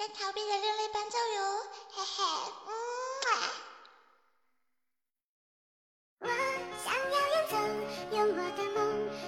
[0.00, 1.60] 在逃避的另类伴奏哟，
[1.92, 2.24] 嘿嘿，
[2.64, 2.72] 嗯
[3.28, 3.52] 啊。
[6.20, 6.26] 我
[6.82, 7.52] 想要远走，
[8.16, 8.80] 用我的梦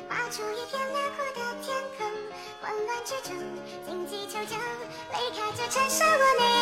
[0.08, 2.10] 画出一片辽阔的天空。
[2.62, 3.36] 混乱之中，
[3.84, 4.56] 荆棘求救，
[5.12, 6.42] 离开这城市，我没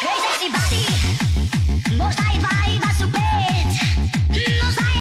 [0.00, 0.81] Hey, sexy body.